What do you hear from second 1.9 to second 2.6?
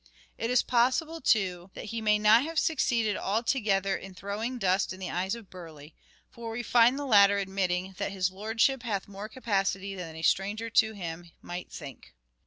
he may 302" SHAKESPEARE" IDENTIFIED not have